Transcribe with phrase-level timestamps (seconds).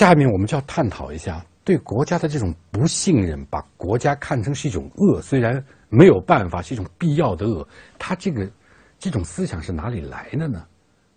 [0.00, 8.50] 下面我们就要探讨一下对国家的这种不信任，把国家看成是一种恶，虽然没有办法是一种必要的恶，它这个
[8.98, 10.66] 这种思想是哪里来的呢？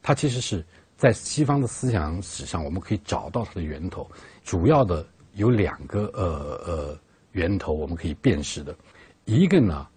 [0.01, 0.65] 它其实是
[0.97, 4.05] 在西方的思想史上，我们可以找到它的源头，
[4.43, 6.99] 主要的有两个呃呃
[7.31, 8.75] 源头我们可以辨识的，
[9.23, 9.87] 一个呢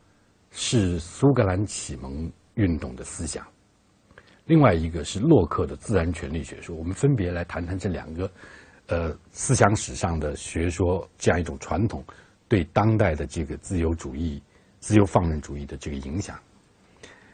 [0.53, 3.45] 是苏格兰启蒙运动的思想。
[4.45, 8.31] 另外一个是洛克的自然权利学说，我们分别来谈谈这两个，
[8.89, 12.05] 呃，思想史上的学说这样一种传统
[12.49, 14.41] 对当代的这个自由主义、
[14.79, 16.39] 自由放任主义的这个影响。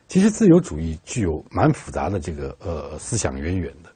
[0.09, 3.93] 其实自由主义具有蛮复杂的这个呃思想渊源的，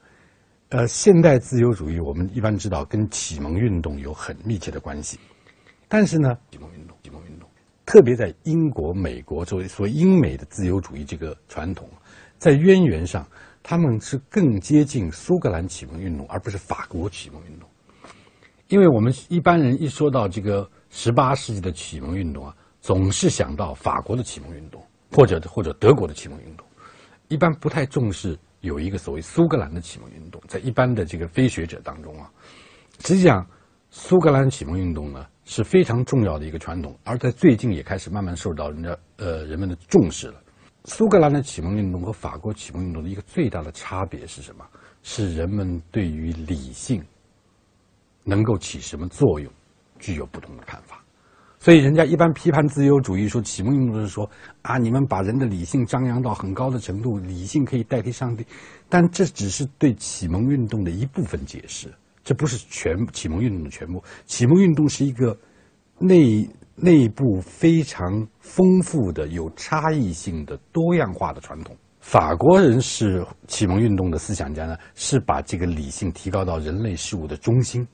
[0.71, 5.19] 呃，现代自由主义我们一般知道跟启蒙运动有很密切的关系，
[5.89, 7.49] 但是呢，启蒙运动、启蒙运动，
[7.85, 11.89] 特别在英国、美国作为所谓英美的自由主义这个传统。
[12.39, 13.27] 在渊源上，
[13.69, 17.69] 他们是更接近苏格兰启蒙运动，而不是法国启蒙运动。
[18.69, 26.65] 因为我们一般人一说到这个十八世纪的启蒙运动啊，总是想到法国的启蒙运动，或者或者德国的启蒙运动，
[27.27, 30.41] 一般不太重视有一个所谓苏格兰的启蒙运动。
[30.47, 32.31] 在一般的这个非学者当中啊，
[33.01, 33.45] 实际上
[33.91, 40.41] 苏格兰启蒙运动呢是非常重要的一个传统，而在最近也开始慢慢受到人家呃人们的重视了。
[40.89, 44.65] 苏格兰的启蒙运动和法国启蒙运动的一个最大的差别是什么？
[45.03, 47.05] 是人们对于理性
[48.23, 49.53] 能够起什么作用，
[49.99, 51.03] 具有不同的看法。
[51.59, 54.31] 所以，人家一般批判自由主义说启蒙运动是说
[54.63, 58.47] 啊，你们把人的理性张扬到很高的程度，理性可以代替上帝。
[58.89, 61.93] 但这只是对启蒙运动的一部分解释，
[62.23, 64.01] 这不是全启蒙运动的全部。
[64.25, 65.37] 启蒙运动是一个
[65.99, 66.49] 内。
[66.77, 71.75] 内部非常丰富的、有差异性的、多样化的传统。
[72.01, 77.85] 法国人是启蒙运动的思想家呢，是把这个理性提高到人类事物的中心。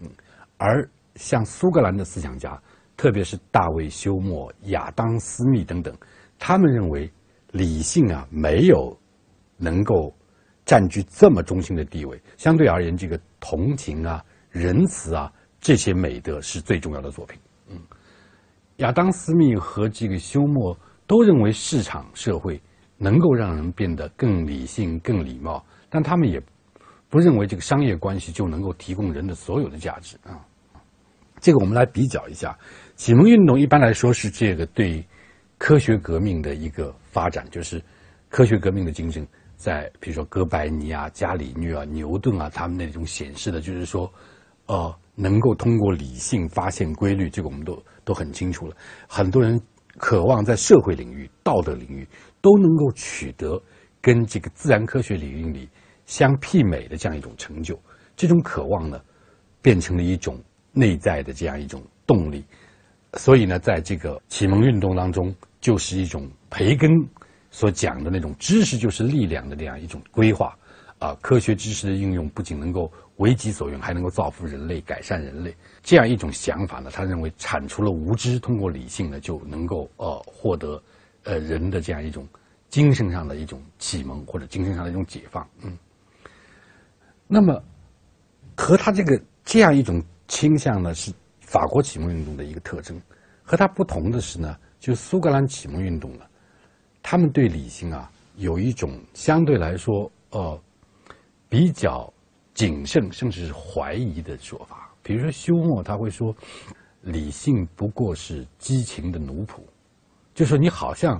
[0.00, 0.08] 嗯，
[0.56, 2.58] 而像苏格兰的思想家，
[2.96, 5.94] 特别是大卫休谟、亚当斯密等等，
[6.38, 7.10] 他们认为
[7.50, 8.96] 理性啊没有
[9.58, 10.14] 能够
[10.64, 12.18] 占据这么中心的地位。
[12.38, 15.30] 相对而言，这个同情啊、仁慈啊
[15.60, 17.38] 这些美德是最重要的作品。
[18.80, 20.76] 亚当·斯密和这个休谟
[21.06, 22.60] 都认为市场社会
[22.96, 26.42] 能够让人变得更理性、更礼貌，但他们也
[27.08, 30.40] 不认为这个商业关系就能够提供人的所有的价值啊。
[31.40, 32.58] 这个我们来比较一下，
[32.96, 35.04] 启蒙运动一般来说是这个对
[35.58, 37.82] 科学革命的一个发展，就是
[38.30, 39.26] 科学革命的精神，
[39.56, 44.10] 在比如说哥白尼啊、伽利略啊、牛顿啊他们那种显示的，就是说，
[44.70, 44.96] 呃。
[45.16, 48.74] 能够通过理性发现规律，这个我们都都很清楚了。
[49.06, 49.60] 很多人
[49.98, 52.08] 渴望在社会领域、道德领域
[52.40, 53.60] 都能够取得
[54.00, 55.68] 跟这个自然科学领域里
[56.06, 57.78] 相媲美的这样一种成就。
[58.16, 58.98] 这种渴望呢，
[59.60, 60.42] 变成了一种
[60.72, 62.42] 内在的这样一种动力。
[63.18, 66.90] 所以呢，在这个启蒙运动当中，就是一种培根
[67.50, 70.56] 所讲的那种知识就是力量的这样一种规划。
[70.98, 72.90] 啊，科学知识的应用不仅能够。
[73.20, 76.90] 为己所用，还能够造福人类、改善人类，这样一种想法呢？
[76.90, 80.82] 他认为铲除了无知，通过理性呢，就能够呃获得
[81.24, 82.26] 呃人的这样一种
[82.70, 85.46] 精神上的一种启蒙或者精神上的一种解放。
[85.62, 85.76] 嗯，
[87.26, 87.62] 那么
[88.56, 92.98] 和他这个这样一种倾向呢，是法国启蒙运动的一个特征。
[93.42, 96.24] 和他不同的是呢，就苏格兰启蒙运动呢，
[97.02, 100.58] 他们对理性啊有一种相对来说呃
[101.50, 102.10] 比较。
[102.60, 106.36] 谨慎甚至是怀疑的说法，比如说休谟他会说，
[107.00, 109.60] 理性不过是激情的奴仆，
[110.34, 111.18] 就说你好像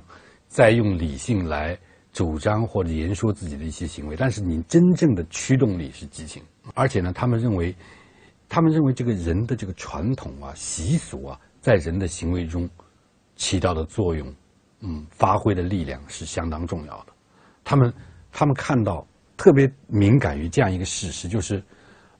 [0.48, 1.78] 在用理性来
[2.12, 6.42] 主张或者言说自己的一些行为，但是你真正的驱动力是激情。
[6.74, 7.74] 而且呢，他们认为，
[8.46, 12.68] 他们认为这个人的这个传统啊、习俗啊，在人的行为中
[13.36, 14.30] 起到的作用，
[14.80, 17.12] 嗯，发挥的力量是相当重要的。
[17.64, 17.90] 他们，
[18.30, 19.06] 他们看到。
[19.40, 21.62] 特别敏感于这样一个事实，就是，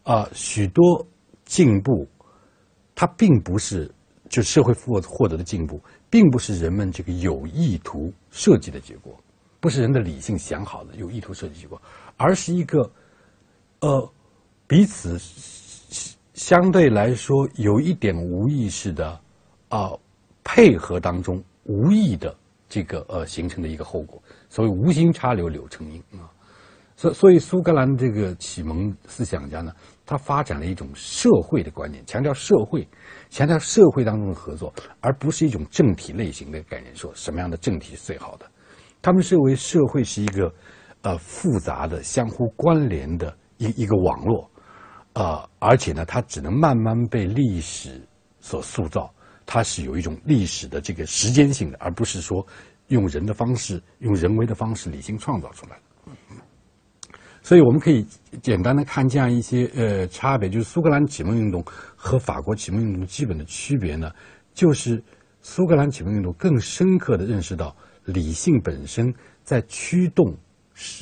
[0.05, 1.07] 啊，许多
[1.45, 2.09] 进步，
[2.95, 3.95] 它并不是
[4.31, 5.79] 就社会获获得的进步，
[6.09, 9.15] 并不是人们这个有意图设计的结果，
[9.61, 11.79] 不是人的理性想好的有意图设计结果，
[12.17, 12.91] 而是一个，
[13.81, 14.13] 呃，
[14.67, 15.19] 彼此
[16.33, 19.21] 相对来说有一点无意识的
[19.69, 19.93] 啊
[20.43, 22.35] 配合当中无意的
[22.67, 26.33] 这个呃形成的一个后果，所谓无心插柳柳成荫啊。
[27.01, 29.73] 所所以，苏格兰这个启蒙思想家呢，
[30.05, 32.87] 他发展了一种社会的观念，强调社会，
[33.31, 34.71] 强调社会当中的合作，
[35.01, 36.95] 而不是一种政体类型的概念。
[36.95, 38.45] 说什么样的政体是最好的？
[39.01, 40.53] 他们认为社会是一个
[41.01, 44.51] 呃复杂的、相互关联的一一个网络，
[45.15, 48.07] 呃，而且呢，它只能慢慢被历史
[48.41, 49.11] 所塑造，
[49.47, 52.47] 它是有一种历史的这个时间性的，而不是说
[52.89, 55.83] 用人的方式、用人为的方式理性创造出来的。
[57.51, 58.07] 所以我们可以
[58.41, 61.61] 简单的看这样一些呃差别，就是苏格兰启蒙运动
[61.97, 64.09] 和法国启蒙运动基本的区别呢，
[64.55, 65.03] 就是
[65.43, 67.75] 苏格兰启蒙运动更深刻的认识到
[68.05, 69.13] 理性本身
[69.43, 70.33] 在驱动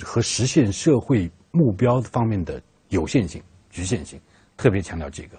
[0.02, 2.58] 和实现社会目标方面的
[2.88, 4.18] 有限性、局限性，
[4.56, 5.38] 特别强调这个，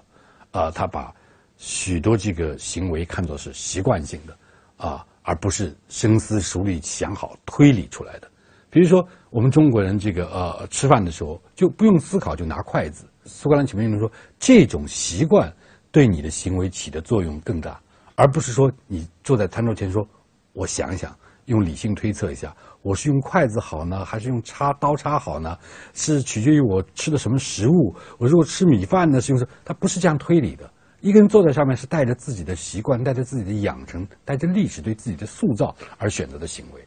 [0.51, 1.11] 啊，他把
[1.57, 4.37] 许多这个行为看作是习惯性的，
[4.77, 8.29] 啊，而不是深思熟虑、想好推理出来的。
[8.69, 13.05] 比如说，我们中国人这个呃吃饭的时候就不用思考就拿筷子。
[13.23, 15.51] 苏格兰启蒙运动说，这种习惯
[15.91, 17.79] 对你的行为起的作用更大，
[18.15, 20.07] 而不是说你坐在餐桌前说，
[20.53, 25.57] 我想想，用理性推测一下，我是用筷子好呢，还是用叉刀叉好呢？
[25.93, 27.95] 是取决于我吃的什么食物。
[28.17, 29.47] 我如果吃米饭呢，是不是？
[29.65, 30.71] 他不是这样推理的。
[31.01, 36.85] 一个人坐在上面是带着自己的习惯，带着自己的养成，带着历史对自己的塑造而选择的行为。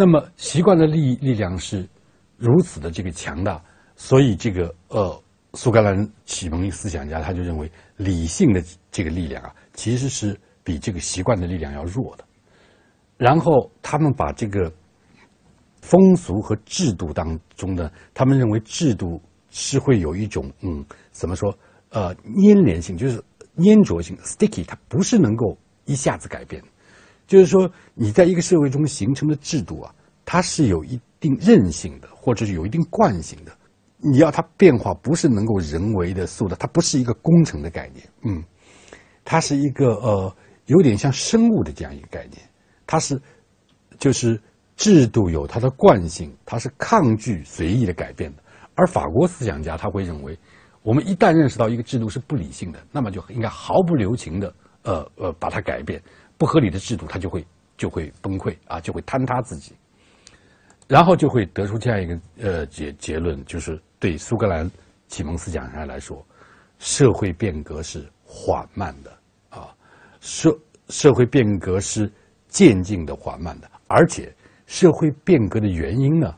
[0.00, 1.86] 那么习惯的力力量是
[2.38, 3.62] 如此的这个强大，
[3.96, 12.24] 所以这个呃苏格兰启蒙思想家他就认为理性的这个力量啊其实是比这个习惯的力量要弱的。
[13.18, 14.72] 然后他们把这个
[15.82, 19.20] 风俗和制度当中的，他们认为制度
[19.50, 21.54] 是会有一种嗯怎么说
[21.90, 23.22] 呃粘连性，就是
[23.58, 26.62] 粘着性 sticky，它不是能够一下子改变。
[27.30, 29.94] 就是说，你在一个社会中形成的制度啊，
[30.24, 33.52] 它是有一定韧性的，或者是有一定惯性的。
[33.98, 38.42] 你要它变化，不是能够人为的塑造，它不是一个工程的概念，嗯，
[39.24, 40.36] 它是一个呃，
[40.66, 42.42] 有点像生物的这样一个概念。
[42.84, 43.22] 它是，
[43.96, 44.36] 就是
[44.74, 48.42] 制度有它的惯性，它是抗拒随意的改变的。
[48.74, 50.36] 而法国思想家他会认为，
[50.82, 56.02] 我们一旦认识到一个制度是不理性的，那么就应该毫不留情的呃呃把它改变。
[56.40, 57.46] 不合理的制度，它就会
[57.76, 59.74] 就会崩溃啊，就会坍塌自己，
[60.88, 64.68] 然后就会得出这样一个呃结结论，就是对苏格兰
[65.06, 66.26] 启蒙思想家来说，
[66.78, 69.12] 社会变革是缓慢的
[69.50, 69.68] 啊，
[70.20, 70.58] 社
[70.88, 72.10] 社会变革是
[72.48, 74.34] 渐进的、缓慢的，而且
[74.64, 76.34] 社会变革的原因呢，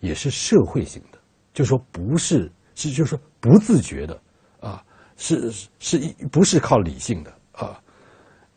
[0.00, 1.18] 也是社会性的，
[1.52, 4.18] 就说不是是就说不自觉的
[4.60, 4.82] 啊，
[5.18, 7.78] 是是一不是靠理性的啊。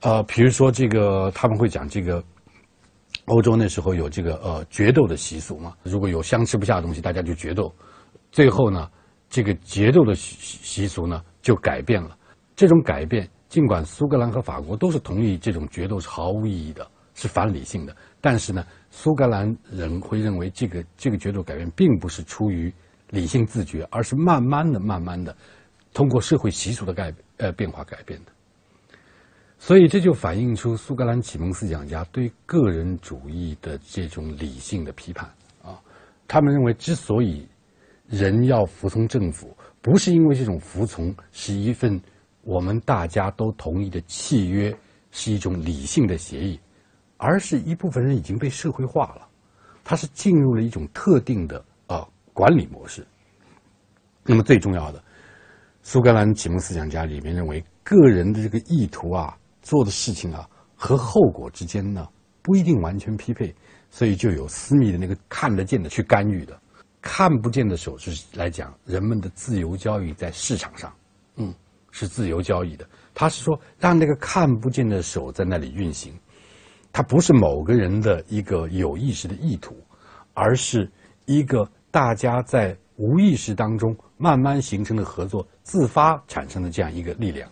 [0.02, 2.24] 呃，比如说这个，他们会讲这个，
[3.26, 5.74] 欧洲那时候有这个呃决斗的习俗嘛。
[5.84, 7.74] 如果有相吃不下的东西，大家就决斗。
[8.32, 8.90] 最后呢，
[9.30, 12.18] 这个决斗的习习俗呢就改变了。
[12.56, 22.74] 这种改变，尽管苏格兰和法国都是同意这种决斗是毫无意义的，是反理性的，但是呢，苏格兰人会认为这个这个决斗改变并不是出于
[23.10, 25.36] 理性自觉，而是慢慢的、慢慢的
[25.94, 28.32] 通过社会习俗的改呃变化改变的。
[29.62, 35.30] 所以这就反映出苏格兰启蒙思想家对个人主义的这种理性的批判
[35.62, 35.78] 啊。
[36.30, 37.46] 他们认为，之所以
[38.08, 42.02] 人要服从政府，不是因为这种服从是一份
[42.42, 44.74] 我们大家都同意的契约，
[45.12, 46.58] 是一种理性的协议，
[47.18, 49.28] 而是一部分人已经被社会化了，
[49.84, 53.06] 他是进入了一种特定的啊管理模式。
[54.24, 55.04] 那么最重要的，
[55.84, 59.36] 苏格兰启蒙思想家里面认为，个人的这个意图啊。
[59.62, 62.08] 做的事情啊和后果之间呢
[62.42, 63.54] 不一定完全匹配，
[63.90, 66.60] 所以就有私密的那个看得见的去干预的，
[67.02, 70.92] 看不见的手是来讲人们的自由交易在市场上，
[71.36, 71.54] 嗯，
[71.92, 72.88] 是自由交易的。
[73.14, 76.14] 他是说让那个看不见的手在那里运行，
[76.92, 79.76] 它不是某个人的一个有意识的意图，
[80.34, 80.90] 而是
[81.26, 87.50] 一个大家在无意识当中慢慢形成的合作自发产生的这样一个力量。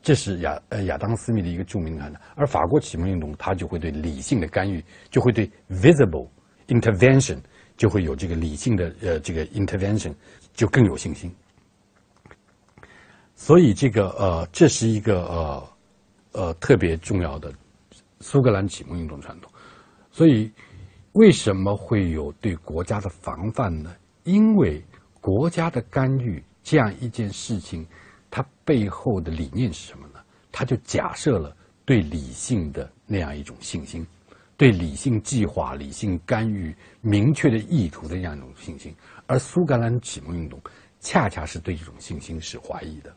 [0.00, 6.28] 这是亚呃亚当斯密的一个著名的看法，而法国启蒙运动它就会对理性的干预，就会对 visible
[6.68, 7.38] intervention
[7.76, 10.14] 就会有这个理性的呃这个 intervention
[10.54, 11.34] 就更有信心。
[13.34, 15.68] 所以这个呃这是一个呃
[16.32, 17.52] 呃特别重要的
[18.20, 19.50] 苏格兰启蒙运动传统。
[20.10, 20.50] 所以
[21.12, 23.94] 为什么会有对国家的防范呢？
[24.24, 24.82] 因为
[25.20, 27.84] 国家的干预这样一件事情。
[28.30, 30.20] 它背后的理念是什么呢？
[30.50, 34.04] 他就假设了对理性的那样一种信心，
[34.56, 38.94] 对理性计划、理性干预、明确的意图的那样一种信心。
[39.26, 40.60] 而苏格兰启蒙运动
[41.00, 43.14] 恰恰是对这种信心是怀疑的。